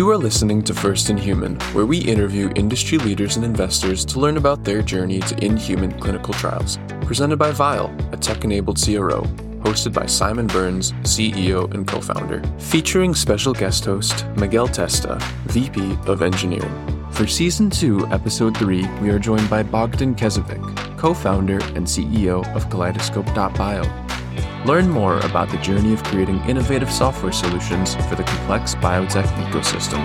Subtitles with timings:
[0.00, 4.18] You are listening to First in Human, where we interview industry leaders and investors to
[4.18, 6.78] learn about their journey to in-human clinical trials.
[7.02, 9.24] Presented by Vial, a tech-enabled CRO,
[9.60, 15.18] hosted by Simon Burns, CEO and co-founder, featuring special guest host Miguel Testa,
[15.48, 17.06] VP of Engineering.
[17.10, 22.70] For season 2, episode 3, we are joined by Bogdan Knezevic, co-founder and CEO of
[22.70, 23.82] Kaleidoscope.bio,
[24.66, 29.98] Learn more about the journey of creating innovative software solutions for the complex biotech ecosystem.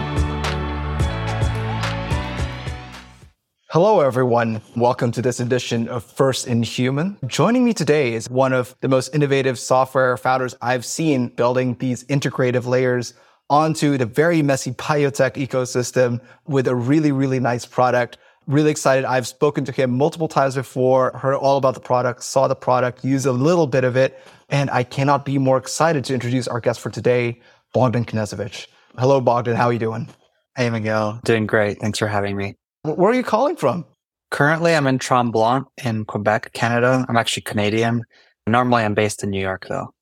[3.70, 4.62] Hello, everyone.
[4.78, 7.18] Welcome to this edition of First in Human.
[7.28, 12.06] Joining me today is one of the most innovative software founders I've seen building these
[12.06, 13.14] integrative layers
[13.50, 18.20] onto the very messy biotech ecosystem with a really, really nice product.
[18.48, 19.06] Really excited.
[19.06, 23.04] I've spoken to him multiple times before, heard all about the product, saw the product,
[23.04, 24.20] used a little bit of it.
[24.50, 27.42] And I cannot be more excited to introduce our guest for today,
[27.74, 28.68] Bogdan Knezevic.
[29.00, 29.56] Hello, Bogdan.
[29.56, 30.08] How are you doing?
[30.56, 31.20] Hey, Miguel.
[31.26, 31.80] Doing great.
[31.80, 32.56] Thanks for having me.
[32.84, 33.84] Where are you calling from?
[34.30, 37.06] Currently, I'm in Tremblant in Quebec, Canada.
[37.10, 38.04] I'm actually Canadian.
[38.46, 39.94] Normally, I'm based in New York, though.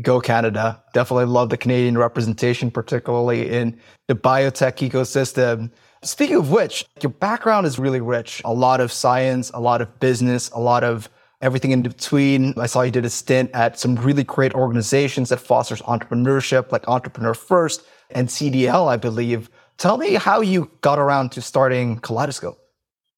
[0.00, 0.82] Go Canada.
[0.94, 5.72] Definitely love the Canadian representation, particularly in the biotech ecosystem.
[6.02, 8.40] Speaking of which, your background is really rich.
[8.44, 11.08] A lot of science, a lot of business, a lot of
[11.40, 12.54] everything in between.
[12.56, 16.86] I saw you did a stint at some really great organizations that fosters entrepreneurship, like
[16.88, 19.50] Entrepreneur First and CDL, I believe.
[19.76, 22.58] Tell me how you got around to starting Kaleidoscope.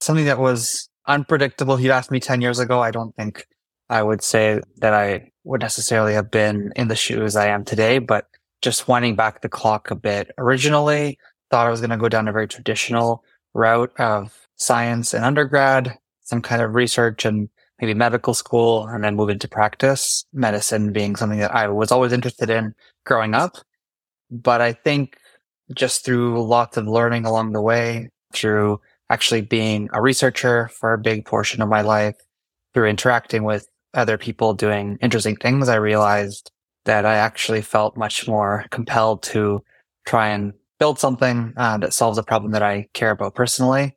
[0.01, 1.81] Something that was unpredictable.
[1.81, 2.81] You'd asked me 10 years ago.
[2.81, 3.47] I don't think
[3.89, 7.99] I would say that I would necessarily have been in the shoes I am today,
[7.99, 8.27] but
[8.63, 10.31] just winding back the clock a bit.
[10.39, 11.19] Originally,
[11.51, 15.99] thought I was going to go down a very traditional route of science and undergrad,
[16.23, 17.49] some kind of research and
[17.81, 22.13] maybe medical school and then move into practice, medicine being something that I was always
[22.13, 23.57] interested in growing up.
[24.31, 25.17] But I think
[25.75, 30.99] just through lots of learning along the way, through actually being a researcher for a
[30.99, 32.17] big portion of my life,
[32.75, 36.53] through interacting with other people doing interesting things, I realized
[36.85, 39.63] that I actually felt much more compelled to
[40.07, 43.97] try and build something uh, that solves a problem that I care about personally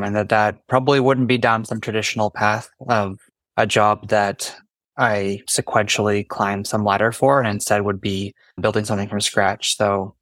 [0.00, 3.20] and that that probably wouldn't be down some traditional path of
[3.56, 4.56] a job that
[4.96, 9.76] I sequentially climb some ladder for and instead would be building something from scratch.
[9.76, 10.16] So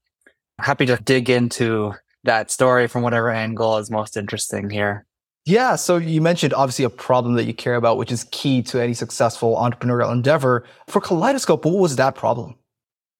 [0.58, 5.06] happy to dig into that story from whatever angle is most interesting here.
[5.44, 5.76] Yeah.
[5.76, 8.94] So you mentioned obviously a problem that you care about, which is key to any
[8.94, 10.64] successful entrepreneurial endeavor.
[10.88, 12.54] For Kaleidoscope, what was that problem?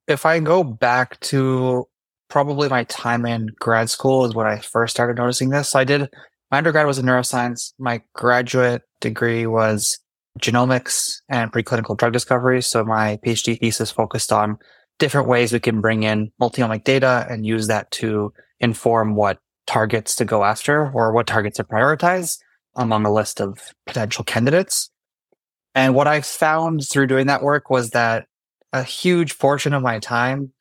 [0.07, 1.89] If I go back to
[2.33, 5.69] probably my time in grad school is when I first started noticing this.
[5.69, 6.09] So I did
[6.51, 7.75] my undergrad was in neuroscience.
[7.79, 9.99] My graduate degree was
[10.39, 12.63] genomics and preclinical drug discovery.
[12.63, 14.57] So my PhD thesis focused on
[14.99, 20.17] different ways we can bring in multiomic data and use that to inform what targets
[20.17, 22.39] to go after or what targets to prioritize
[22.77, 24.91] among a list of potential candidates.
[25.75, 28.25] And what I found through doing that work was that
[28.73, 30.53] a huge portion of my time,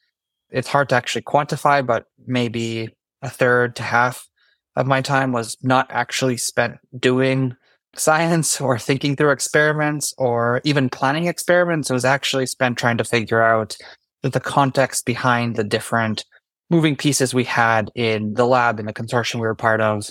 [0.52, 2.90] it's hard to actually quantify, but maybe
[3.22, 4.28] a third to half
[4.76, 7.56] of my time was not actually spent doing
[7.96, 11.90] science or thinking through experiments or even planning experiments.
[11.90, 13.76] It was actually spent trying to figure out
[14.22, 16.26] the context behind the different
[16.70, 20.10] moving pieces we had in the lab in the consortium we were part of,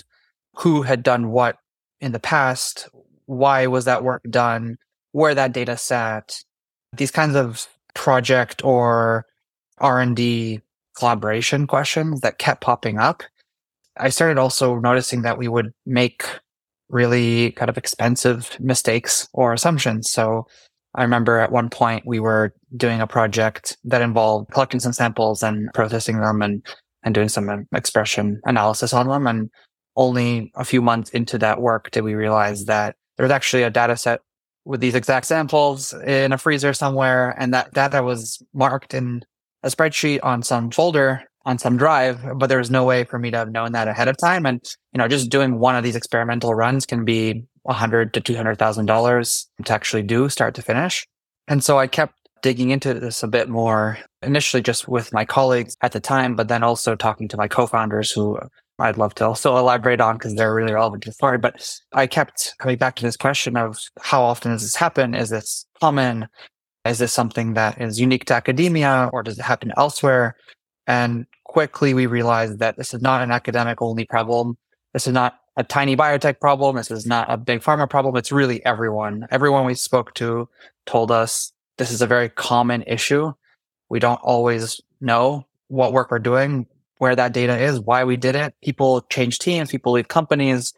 [0.57, 1.57] who had done what
[1.99, 2.87] in the past,
[3.25, 4.77] why was that work done,
[5.11, 6.43] where that data sat,
[6.93, 9.25] these kinds of project or
[9.81, 10.61] R&D
[10.95, 13.23] collaboration questions that kept popping up
[13.97, 16.25] I started also noticing that we would make
[16.89, 20.09] really kind of expensive mistakes or assumptions.
[20.09, 20.47] So
[20.95, 25.41] I remember at one point we were doing a project that involved collecting some samples
[25.43, 26.65] and processing them and,
[27.03, 29.27] and doing some um, expression analysis on them.
[29.27, 29.49] And
[29.95, 33.69] only a few months into that work did we realize that there was actually a
[33.69, 34.21] data set
[34.65, 37.35] with these exact samples in a freezer somewhere.
[37.37, 39.21] And that data was marked in
[39.63, 43.31] a spreadsheet on some folder on some drive, but there was no way for me
[43.31, 44.45] to have known that ahead of time.
[44.45, 44.61] And,
[44.93, 48.35] you know, just doing one of these experimental runs can be a hundred to two
[48.35, 51.05] hundred thousand dollars to actually do start to finish.
[51.47, 52.13] And so I kept
[52.43, 56.47] digging into this a bit more initially just with my colleagues at the time, but
[56.47, 58.39] then also talking to my co-founders who
[58.79, 61.37] I'd love to also elaborate on because they're really relevant to the story.
[61.37, 65.13] But I kept coming back to this question of how often does this happen?
[65.13, 66.27] Is this common?
[66.85, 70.35] Is this something that is unique to academia or does it happen elsewhere?
[70.87, 74.57] And quickly we realized that this is not an academic only problem.
[74.93, 76.75] This is not a tiny biotech problem.
[76.75, 78.15] This is not a big pharma problem.
[78.15, 79.27] It's really everyone.
[79.31, 80.49] Everyone we spoke to
[80.85, 83.33] told us this is a very common issue.
[83.89, 86.67] We don't always know what work we're doing
[87.01, 88.53] where that data is, why we did it.
[88.63, 90.71] People change teams, people leave companies,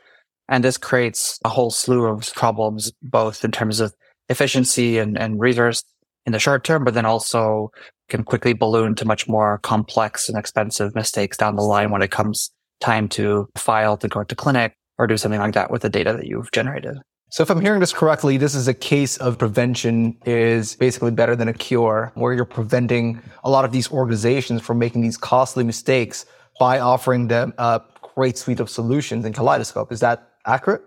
[0.48, 3.94] and this creates a whole slew of problems, both in terms of
[4.30, 5.84] efficiency and, and resource
[6.26, 7.72] in the short term, but then also
[8.10, 12.12] can quickly balloon to much more complex and expensive mistakes down the line when it
[12.12, 15.90] comes time to file to go to clinic or do something like that with the
[15.90, 16.98] data that you've generated.
[17.30, 21.36] So if I'm hearing this correctly, this is a case of prevention is basically better
[21.36, 25.64] than a cure, where you're preventing a lot of these organizations from making these costly
[25.64, 26.28] mistakes
[26.60, 27.82] by offering them a
[28.14, 29.92] great suite of solutions in Kaleidoscope.
[29.92, 30.84] Is that accurate?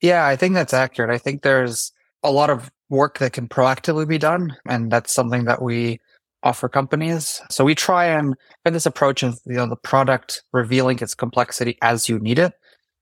[0.00, 1.10] Yeah, I think that's accurate.
[1.10, 1.90] I think there's
[2.22, 4.56] a lot of work that can proactively be done.
[4.68, 6.00] And that's something that we
[6.42, 7.40] offer companies.
[7.50, 8.34] So we try and
[8.64, 12.52] find this approach of, you know, the product revealing its complexity as you need it.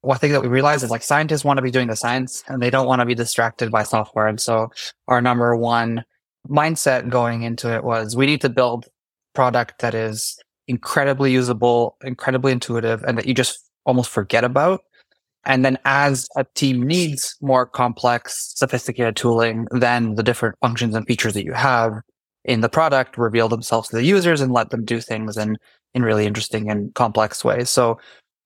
[0.03, 2.63] One thing that we realize is like scientists want to be doing the science and
[2.63, 4.27] they don't want to be distracted by software.
[4.27, 4.71] And so
[5.09, 6.05] our number one
[6.49, 8.87] mindset going into it was we need to build
[9.35, 10.39] product that is
[10.69, 14.81] incredibly usable, incredibly intuitive, and that you just almost forget about.
[15.45, 21.07] And then as a team needs more complex, sophisticated tooling, then the different functions and
[21.07, 21.93] features that you have
[22.45, 25.57] in the product reveal themselves to the users and let them do things in,
[25.95, 27.71] in really interesting and complex ways.
[27.71, 27.99] So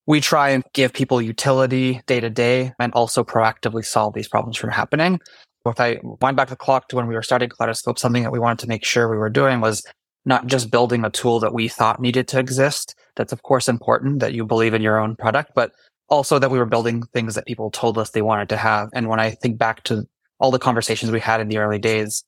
[0.07, 4.57] we try and give people utility day to day and also proactively solve these problems
[4.57, 5.21] from happening.
[5.65, 8.41] If I wind back the clock to when we were starting Kaleidoscope, something that we
[8.41, 9.85] wanted to make sure we were doing was
[10.25, 12.95] not just building a tool that we thought needed to exist.
[13.17, 15.73] That's of course important that you believe in your own product, but
[16.13, 18.91] also that we were building things that people told us they wanted to have.
[18.93, 20.07] And when I think back to
[20.39, 22.23] all the conversations we had in the early days,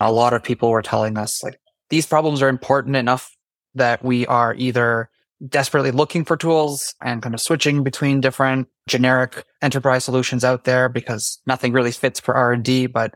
[0.00, 3.36] a lot of people were telling us like these problems are important enough
[3.74, 5.10] that we are either
[5.46, 10.88] desperately looking for tools and kind of switching between different generic enterprise solutions out there
[10.88, 13.14] because nothing really fits for R&D, but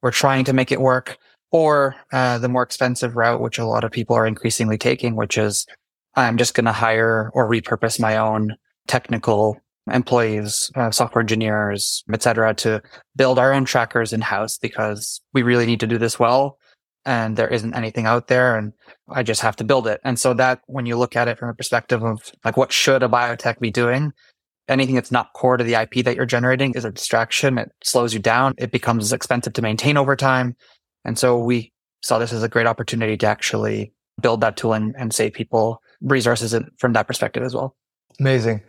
[0.00, 1.18] we're trying to make it work
[1.52, 5.36] or uh, the more expensive route, which a lot of people are increasingly taking, which
[5.36, 5.66] is
[6.14, 9.58] I'm just going to hire or repurpose my own technical
[9.92, 12.82] employees, uh, software engineers, et cetera, to
[13.16, 16.58] build our own trackers in house because we really need to do this well.
[17.06, 18.72] And there isn't anything out there and
[19.10, 20.00] I just have to build it.
[20.04, 23.02] And so that when you look at it from a perspective of like, what should
[23.02, 24.12] a biotech be doing?
[24.68, 27.58] Anything that's not core to the IP that you're generating is a distraction.
[27.58, 28.54] It slows you down.
[28.56, 30.56] It becomes expensive to maintain over time.
[31.04, 31.72] And so we
[32.02, 33.92] saw this as a great opportunity to actually
[34.22, 37.76] build that tool and, and save people resources from that perspective as well.
[38.20, 38.62] Amazing.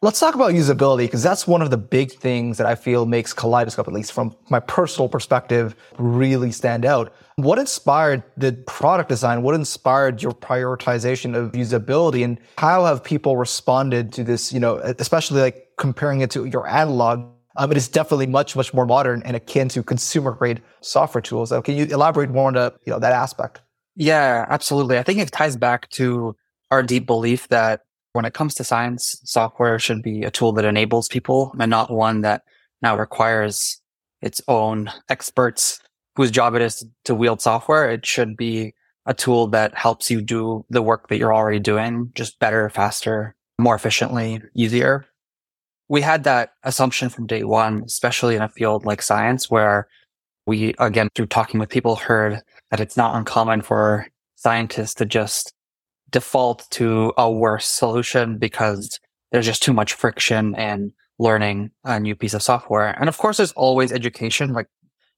[0.00, 3.32] Let's talk about usability because that's one of the big things that I feel makes
[3.32, 7.12] Kaleidoscope, at least from my personal perspective, really stand out.
[7.34, 9.42] What inspired the product design?
[9.42, 14.76] What inspired your prioritization of usability and how have people responded to this, you know,
[14.76, 17.26] especially like comparing it to your analog?
[17.56, 21.48] Um, it is definitely much, much more modern and akin to consumer grade software tools.
[21.48, 23.62] So can you elaborate more on the, you know, that aspect?
[23.96, 24.96] Yeah, absolutely.
[24.96, 26.36] I think it ties back to
[26.70, 27.80] our deep belief that
[28.18, 31.88] when it comes to science, software should be a tool that enables people and not
[31.88, 32.42] one that
[32.82, 33.80] now requires
[34.20, 35.78] its own experts
[36.16, 37.88] whose job it is to wield software.
[37.88, 38.74] It should be
[39.06, 43.36] a tool that helps you do the work that you're already doing just better, faster,
[43.56, 45.06] more efficiently, easier.
[45.88, 49.86] We had that assumption from day one, especially in a field like science, where
[50.44, 52.42] we, again, through talking with people, heard
[52.72, 55.52] that it's not uncommon for scientists to just
[56.10, 58.98] default to a worse solution because
[59.32, 62.96] there's just too much friction and learning a new piece of software.
[62.98, 64.52] And of course, there's always education.
[64.52, 64.68] Like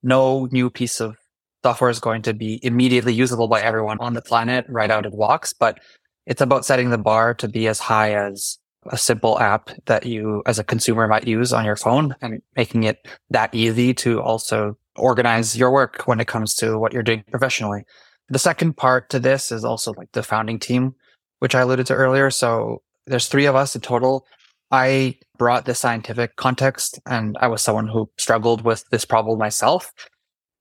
[0.03, 1.17] no new piece of
[1.63, 5.17] software is going to be immediately usable by everyone on the planet right out of
[5.17, 5.79] box, but
[6.27, 10.43] it's about setting the bar to be as high as a simple app that you
[10.47, 14.77] as a consumer might use on your phone and making it that easy to also
[14.97, 17.85] organize your work when it comes to what you're doing professionally.
[18.31, 20.95] The second part to this is also like the founding team,
[21.41, 22.31] which I alluded to earlier.
[22.31, 24.25] So there's three of us in total.
[24.71, 29.93] I brought the scientific context and I was someone who struggled with this problem myself.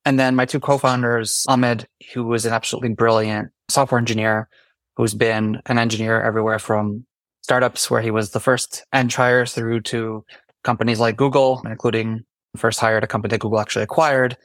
[0.03, 4.49] And then my two co-founders, Ahmed, who was an absolutely brilliant software engineer,
[4.97, 7.05] who's been an engineer everywhere from
[7.43, 10.25] startups where he was the first end hire through to
[10.63, 12.21] companies like Google, including
[12.57, 14.35] first hired a company that Google actually acquired,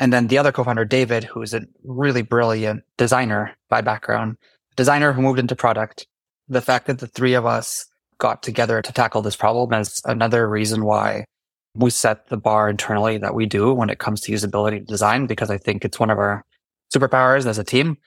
[0.00, 4.36] and then the other co-founder, David, who is a really brilliant designer by background,
[4.76, 6.06] designer who moved into product.
[6.48, 7.86] The fact that the three of us
[8.18, 11.24] got together to tackle this problem is another reason why
[11.74, 15.50] we set the bar internally that we do when it comes to usability design, because
[15.50, 16.44] I think it's one of our
[16.94, 17.98] superpowers as a team.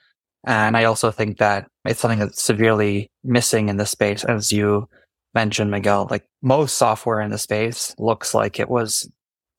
[0.44, 4.24] And I also think that it's something that's severely missing in this space.
[4.24, 4.88] As you
[5.34, 9.10] mentioned, Miguel, like most software in the space looks like it was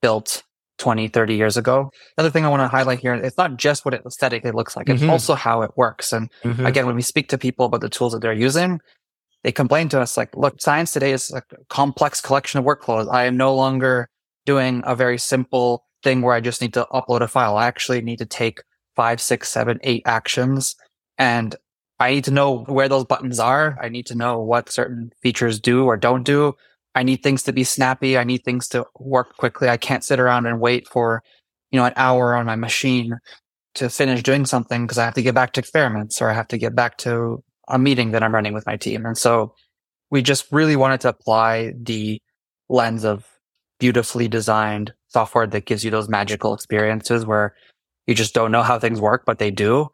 [0.01, 0.43] built
[0.77, 1.91] 20, 30 years ago.
[2.17, 4.75] The other thing I want to highlight here, it's not just what it aesthetically looks
[4.75, 5.09] like, it's Mhm.
[5.09, 6.11] also how it works.
[6.11, 6.67] And Mhm.
[6.67, 8.79] again, when we speak to people about the tools that they're using,
[9.43, 13.11] they complain to us like, look, science today is a complex collection of workflows.
[13.13, 14.09] I am no longer
[14.45, 17.57] doing a very simple thing where I just need to upload a file.
[17.57, 18.61] I actually need to take
[18.95, 20.75] five, six, seven, eight actions
[21.17, 21.55] and
[21.99, 23.77] I need to know where those buttons are.
[23.81, 26.55] I need to know what certain features do or don't do.
[26.95, 28.17] I need things to be snappy.
[28.17, 29.69] I need things to work quickly.
[29.69, 31.23] I can't sit around and wait for,
[31.71, 33.17] you know, an hour on my machine
[33.75, 36.47] to finish doing something because I have to get back to experiments or I have
[36.49, 39.05] to get back to a meeting that I'm running with my team.
[39.05, 39.55] And so
[40.11, 42.21] we just really wanted to apply the
[42.69, 43.25] lens of
[43.79, 47.55] beautifully designed software that gives you those magical experiences where
[48.05, 49.87] you just don't know how things work, but they do.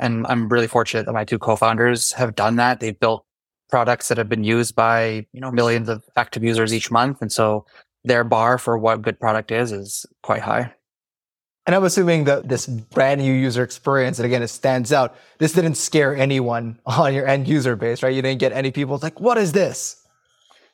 [0.00, 2.80] And I'm really fortunate that my two co-founders have done that.
[2.80, 3.24] They've built
[3.72, 7.22] products that have been used by, you know, millions of active users each month.
[7.22, 7.64] And so
[8.04, 10.74] their bar for what good product is is quite high.
[11.64, 15.16] And I'm assuming that this brand new user experience, and again, it stands out.
[15.38, 18.14] This didn't scare anyone on your end user base, right?
[18.14, 19.96] You didn't get any people like, what is this?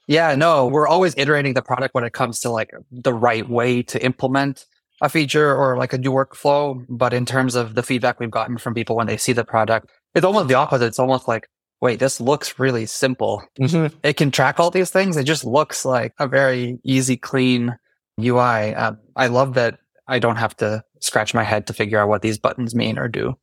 [0.08, 3.80] Yeah, no, we're always iterating the product when it comes to like the right way
[3.84, 4.66] to implement
[5.00, 6.84] a feature or like a new workflow.
[6.88, 9.88] But in terms of the feedback we've gotten from people when they see the product,
[10.16, 10.86] it's almost the opposite.
[10.86, 11.46] It's almost like,
[11.80, 13.42] wait, this looks really simple.
[13.60, 13.96] Mm-hmm.
[14.02, 15.16] It can track all these things.
[15.16, 17.76] It just looks like a very easy, clean
[18.20, 18.74] UI.
[18.74, 22.22] Uh, I love that I don't have to scratch my head to figure out what
[22.22, 23.36] these buttons mean or do.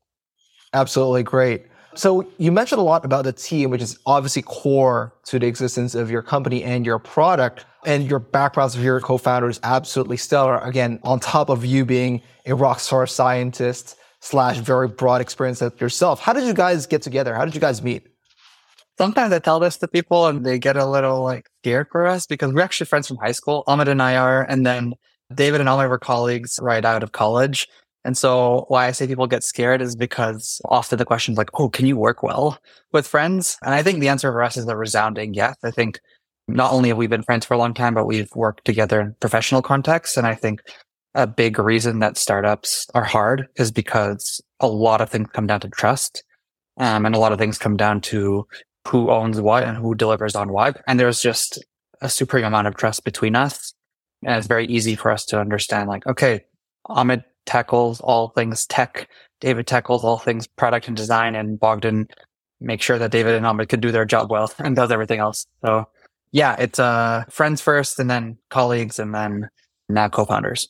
[0.73, 1.65] Absolutely great.
[1.95, 5.95] So you mentioned a lot about the team, which is obviously core to the existence
[5.95, 7.65] of your company and your product.
[7.85, 10.57] And your backgrounds of your co-founders absolutely stellar.
[10.57, 16.19] Again, on top of you being a rock star scientist slash very broad experience yourself.
[16.19, 17.35] How did you guys get together?
[17.35, 18.07] How did you guys meet?
[18.97, 22.25] Sometimes I tell this to people and they get a little like scared for us
[22.25, 23.63] because we're actually friends from high school.
[23.67, 24.93] Ahmed and I are, and then
[25.33, 27.67] David and of our colleagues right out of college.
[28.05, 31.49] And so why I say people get scared is because often the question is like,
[31.55, 32.59] Oh, can you work well
[32.93, 33.57] with friends?
[33.63, 35.57] And I think the answer for us is a resounding yes.
[35.63, 35.99] I think
[36.47, 39.15] not only have we been friends for a long time, but we've worked together in
[39.19, 40.15] professional contexts.
[40.15, 40.61] And I think
[41.15, 45.61] a big reason that startups are hard is because a lot of things come down
[45.61, 46.23] to trust.
[46.77, 48.45] Um, and a lot of things come down to
[48.87, 50.81] who owns what and who delivers on what.
[50.87, 51.63] And there's just
[52.01, 53.73] a supreme amount of trust between us.
[54.23, 56.45] And it's very easy for us to understand like, okay,
[56.85, 59.09] Ahmed tackles all things tech.
[59.41, 62.07] David tackles all things product and design and Bogdan
[62.61, 65.45] make sure that David and Ahmed could do their job well and does everything else.
[65.63, 65.87] So
[66.31, 69.49] yeah, it's uh friends first and then colleagues and then
[69.89, 70.67] now co-founders.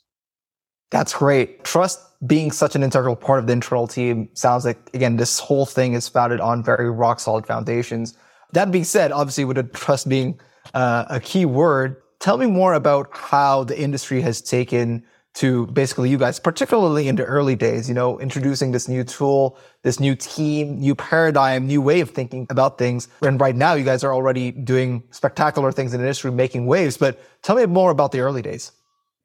[0.92, 1.64] That's great.
[1.64, 5.66] Trust being such an integral part of the internal team sounds like, again, this whole
[5.66, 8.18] thing is founded on very rock solid foundations.
[8.54, 10.40] That being said, obviously, with trust being
[10.74, 15.04] uh, a key word, tell me more about how the industry has taken
[15.36, 19.58] to basically you guys, particularly in the early days, you know, introducing this new tool,
[19.84, 23.10] this new team, new paradigm, new way of thinking about things.
[23.22, 26.96] And right now, you guys are already doing spectacular things in the industry, making waves.
[26.96, 28.72] But tell me more about the early days.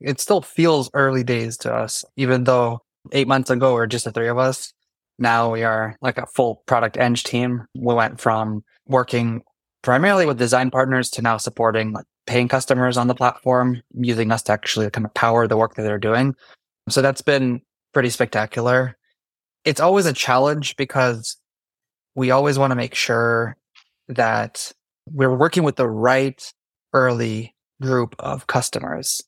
[0.00, 2.80] It still feels early days to us, even though
[3.12, 4.72] eight months ago we are just the three of us.
[5.18, 7.66] Now we are like a full product eng team.
[7.74, 9.42] We went from working
[9.82, 14.42] primarily with design partners to now supporting like paying customers on the platform, using us
[14.42, 16.34] to actually kind of power the work that they're doing.
[16.88, 17.60] So that's been
[17.92, 18.96] pretty spectacular.
[19.64, 21.36] It's always a challenge because
[22.14, 23.56] we always want to make sure
[24.08, 24.72] that
[25.12, 26.40] we're working with the right
[26.92, 29.22] early group of customers.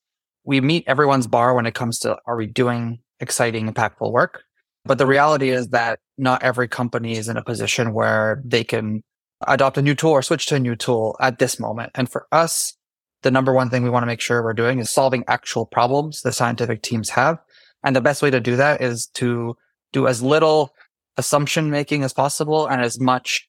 [0.45, 4.43] We meet everyone's bar when it comes to are we doing exciting, impactful work?
[4.85, 9.03] But the reality is that not every company is in a position where they can
[9.47, 11.93] adopt a new tool or switch to a new tool at this moment.
[11.95, 12.77] And for us,
[13.23, 16.23] the number one thing we want to make sure we're doing is solving actual problems
[16.23, 17.39] the scientific teams have.
[17.85, 19.57] And the best way to do that is to
[19.93, 20.75] do as little
[21.17, 23.49] assumption making as possible and as much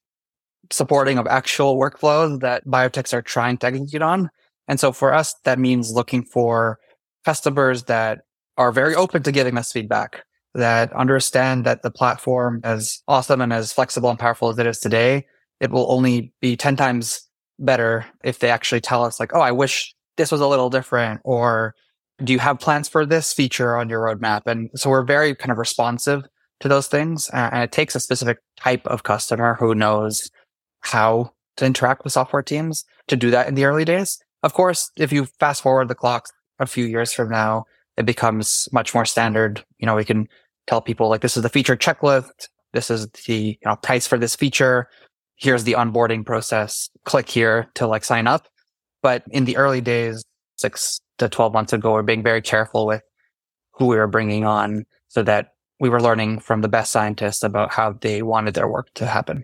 [0.71, 4.29] supporting of actual workflows that biotechs are trying to execute on.
[4.67, 6.79] And so for us, that means looking for
[7.25, 8.21] customers that
[8.57, 13.51] are very open to giving us feedback, that understand that the platform, as awesome and
[13.51, 15.25] as flexible and powerful as it is today,
[15.59, 17.27] it will only be 10 times
[17.59, 21.21] better if they actually tell us like, oh, I wish this was a little different
[21.23, 21.73] or
[22.23, 24.41] do you have plans for this feature on your roadmap?
[24.45, 26.23] And so we're very kind of responsive
[26.59, 27.29] to those things.
[27.29, 30.29] And it takes a specific type of customer who knows
[30.81, 34.19] how to interact with software teams to do that in the early days.
[34.43, 36.27] Of course, if you fast forward the clock
[36.59, 37.65] a few years from now,
[37.97, 39.63] it becomes much more standard.
[39.77, 40.27] You know, we can
[40.67, 42.47] tell people like, this is the feature checklist.
[42.73, 44.87] This is the you know, price for this feature.
[45.35, 46.89] Here's the onboarding process.
[47.05, 48.47] Click here to like sign up.
[49.01, 50.23] But in the early days,
[50.57, 53.03] six to 12 months ago, we're being very careful with
[53.73, 57.71] who we were bringing on so that we were learning from the best scientists about
[57.71, 59.43] how they wanted their work to happen.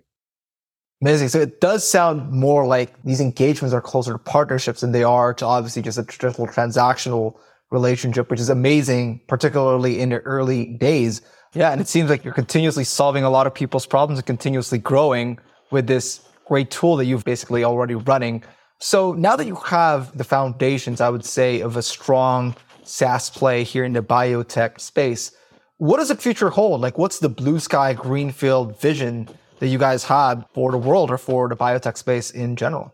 [1.02, 1.28] Amazing.
[1.28, 5.32] So it does sound more like these engagements are closer to partnerships than they are
[5.34, 7.38] to obviously just a traditional transactional
[7.70, 11.22] relationship, which is amazing, particularly in the early days.
[11.54, 11.70] Yeah.
[11.72, 15.38] And it seems like you're continuously solving a lot of people's problems and continuously growing
[15.70, 18.42] with this great tool that you've basically already running.
[18.78, 23.62] So now that you have the foundations, I would say, of a strong SaaS play
[23.62, 25.32] here in the biotech space,
[25.78, 26.80] what does the future hold?
[26.80, 29.28] Like, what's the blue sky greenfield vision
[29.60, 32.92] that you guys have for the world or for the biotech space in general?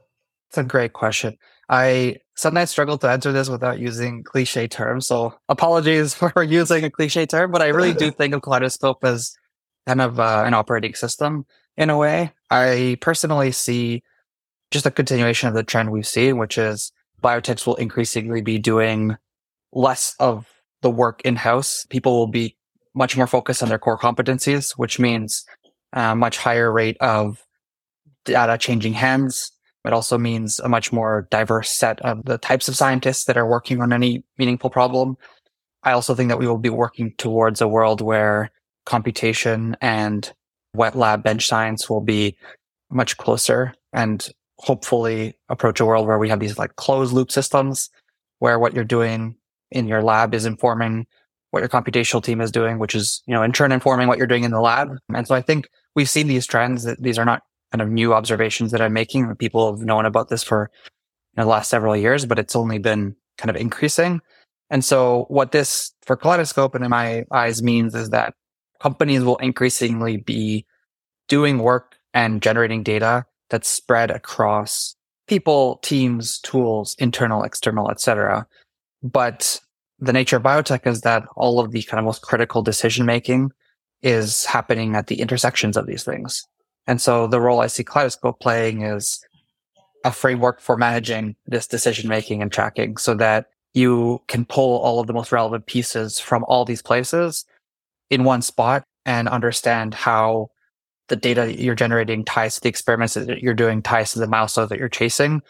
[0.48, 1.36] It's a great question.
[1.68, 5.06] I sometimes struggle to answer this without using cliche terms.
[5.06, 9.34] So apologies for using a cliche term, but I really do think of Kaleidoscope as
[9.86, 11.46] kind of uh, an operating system
[11.76, 12.32] in a way.
[12.50, 14.02] I personally see
[14.70, 16.92] just a continuation of the trend we've seen, which is
[17.22, 19.16] biotechs will increasingly be doing
[19.72, 20.46] less of
[20.82, 21.86] the work in house.
[21.88, 22.56] People will be
[22.94, 25.44] much more focused on their core competencies, which means
[25.96, 27.42] a much higher rate of
[28.24, 29.50] data changing hands.
[29.84, 33.48] It also means a much more diverse set of the types of scientists that are
[33.48, 35.16] working on any meaningful problem.
[35.82, 38.50] I also think that we will be working towards a world where
[38.84, 40.30] computation and
[40.74, 42.36] wet lab bench science will be
[42.90, 47.88] much closer and hopefully approach a world where we have these like closed loop systems
[48.38, 49.36] where what you're doing
[49.70, 51.06] in your lab is informing
[51.50, 54.26] what your computational team is doing, which is, you know, in turn informing what you're
[54.26, 54.90] doing in the lab.
[55.14, 58.14] And so I think we've seen these trends that these are not kind of new
[58.14, 59.34] observations that I'm making.
[59.36, 60.70] People have known about this for
[61.32, 64.20] you know, the last several years, but it's only been kind of increasing.
[64.70, 68.34] And so what this for Kaleidoscope and in my eyes means is that
[68.80, 70.66] companies will increasingly be
[71.28, 74.94] doing work and generating data that's spread across
[75.26, 78.46] people, teams, tools, internal, external, etc.
[79.02, 79.60] But
[79.98, 83.50] the nature of biotech is that all of the kind of most critical decision making
[84.02, 86.46] is happening at the intersections of these things.
[86.86, 89.20] And so the role I see Kaleidoscope playing is
[90.04, 95.00] a framework for managing this decision making and tracking so that you can pull all
[95.00, 97.44] of the most relevant pieces from all these places
[98.08, 100.48] in one spot and understand how
[101.08, 104.68] the data you're generating ties to the experiments that you're doing, ties to the milestone
[104.68, 105.42] that you're chasing,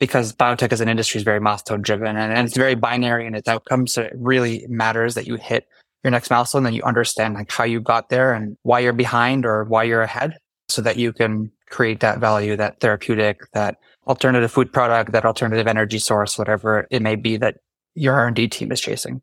[0.00, 3.34] because biotech as an industry is very milestone driven and, and, it's very binary in
[3.34, 3.92] its outcomes.
[3.92, 5.66] So it really matters that you hit
[6.04, 9.44] your next milestone, then you understand like how you got there and why you're behind
[9.44, 10.36] or why you're ahead
[10.68, 15.66] so that you can create that value, that therapeutic, that alternative food product, that alternative
[15.66, 17.56] energy source, whatever it may be that
[17.94, 19.22] your R&D team is chasing.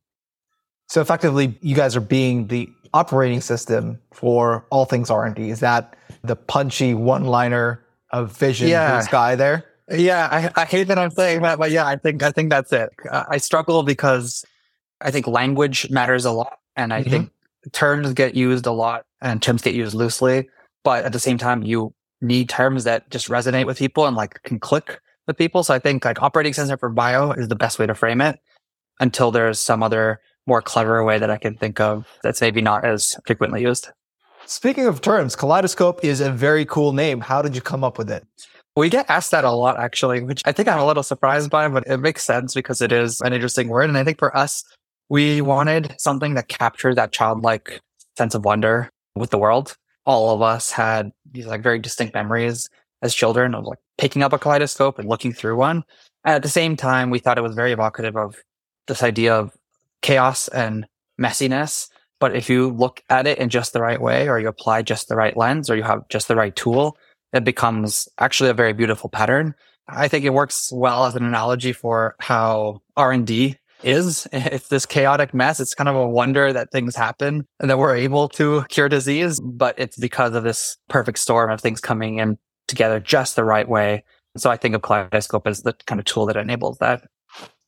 [0.90, 5.50] So effectively, you guys are being the operating system for all things R&D.
[5.50, 8.92] Is that the punchy one-liner of vision yeah.
[8.92, 9.66] blue sky there?
[9.90, 12.72] Yeah, I, I hate that I'm saying that, but yeah, I think I think that's
[12.72, 12.90] it.
[13.12, 14.46] I struggle because
[15.02, 17.10] I think language matters a lot, and I mm-hmm.
[17.10, 17.32] think
[17.72, 20.50] terms get used a lot, and terms get used loosely.
[20.84, 24.42] But at the same time, you need terms that just resonate with people and like
[24.44, 25.64] can click with people.
[25.64, 28.40] So I think like operating system for bio is the best way to frame it
[29.00, 32.86] until there's some other more clever way that I can think of that's maybe not
[32.86, 33.90] as frequently used.
[34.46, 37.22] Speaking of terms, Kaleidoscope is a very cool name.
[37.22, 38.26] How did you come up with it?
[38.76, 41.68] We get asked that a lot, actually, which I think I'm a little surprised by,
[41.68, 43.90] but it makes sense because it is an interesting word.
[43.90, 44.64] And I think for us,
[45.12, 47.82] we wanted something that captured that childlike
[48.18, 49.76] sense of wonder with the world.
[50.06, 52.70] All of us had these like very distinct memories
[53.02, 55.84] as children of like picking up a kaleidoscope and looking through one.
[56.24, 58.38] And at the same time, we thought it was very evocative of
[58.88, 59.52] this idea of
[60.02, 60.88] chaos and
[61.20, 61.90] messiness.
[62.22, 65.10] But if you look at it in just the right way, or you apply just
[65.10, 66.96] the right lens, or you have just the right tool,
[67.34, 69.56] it becomes actually a very beautiful pattern.
[69.90, 74.28] I think it works well as an analogy for how R&D is.
[74.52, 75.60] It's this chaotic mess.
[75.60, 79.40] It's kind of a wonder that things happen and that we're able to cure disease,
[79.40, 83.68] but it's because of this perfect storm of things coming in together just the right
[83.68, 84.04] way.
[84.38, 87.04] So I think of Kaleidoscope as the kind of tool that enables that.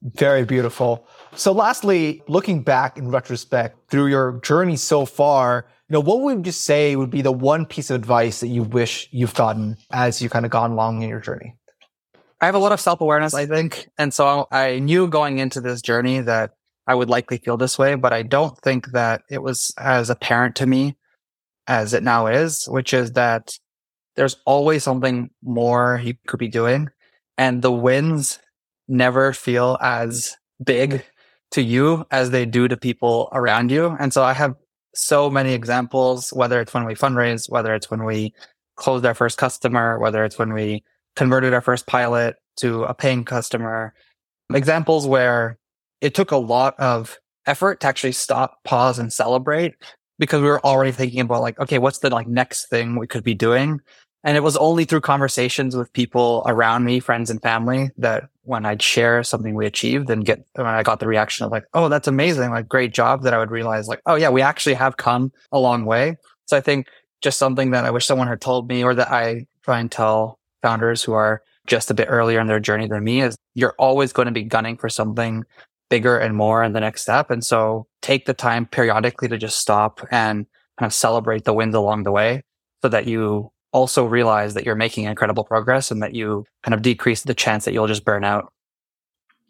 [0.02, 1.08] Very beautiful.
[1.36, 6.46] So lastly, looking back in retrospect through your journey so far, you know, what would
[6.46, 10.22] you say would be the one piece of advice that you wish you've gotten as
[10.22, 11.56] you kind of gone along in your journey?
[12.44, 13.88] I have a lot of self awareness, I think.
[13.98, 16.52] And so I knew going into this journey that
[16.86, 20.58] I would likely feel this way, but I don't think that it was as apparent
[20.58, 20.98] to me
[21.68, 23.58] as it now is, which is that
[24.18, 26.90] there's always something more you could be doing.
[27.38, 28.40] And the wins
[28.90, 31.06] never feel as big
[31.52, 33.96] to you as they do to people around you.
[34.02, 34.56] And so I have
[34.94, 38.34] so many examples, whether it's when we fundraise, whether it's when we
[38.76, 40.84] closed our first customer, whether it's when we
[41.16, 43.94] converted our first pilot to a paying customer,
[44.54, 45.58] examples where
[46.02, 49.76] it took a lot of effort to actually stop, pause, and celebrate
[50.20, 53.24] because we were already thinking about like, okay, what's the like next thing we could
[53.24, 53.80] be doing?
[54.24, 58.66] And it was only through conversations with people around me, friends and family, that when
[58.66, 61.90] I'd share something we achieved and get, when I got the reaction of like, oh,
[61.90, 64.96] that's amazing, like great job, that I would realize like, oh yeah, we actually have
[64.96, 66.18] come a long way.
[66.46, 66.88] So I think
[67.22, 70.40] just something that I wish someone had told me or that I try and tell
[70.64, 74.12] founders who are just a bit earlier in their journey than me is you're always
[74.12, 75.44] going to be gunning for something
[75.90, 77.30] bigger and more in the next step.
[77.30, 80.48] And so take the time periodically to just stop and
[80.80, 82.42] kind of celebrate the wins along the way
[82.82, 86.82] so that you also realize that you're making incredible progress and that you kind of
[86.82, 88.52] decrease the chance that you'll just burn out.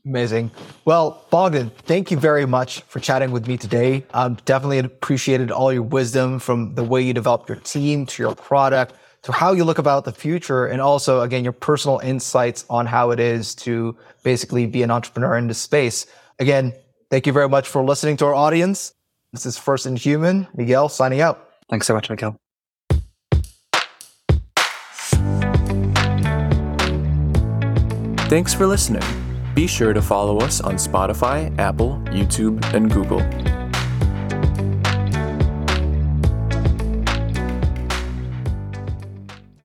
[0.06, 0.52] Amazing.
[0.84, 4.06] Well, Bogdan, thank you very much for chatting with me today.
[4.14, 8.36] Um, definitely appreciated all your wisdom from the way you developed your team to your
[8.36, 12.86] product to how you look about the future and also again your personal insights on
[12.86, 16.06] how it is to basically be an entrepreneur in this space.
[16.40, 16.74] Again,
[17.10, 18.94] thank you very much for listening to our audience.
[19.32, 20.48] This is First in Human.
[20.56, 21.50] Miguel signing out.
[21.70, 22.36] Thanks so much, Miguel.
[28.30, 29.04] Thanks for listening.
[29.54, 33.22] Be sure to follow us on Spotify, Apple, YouTube, and Google.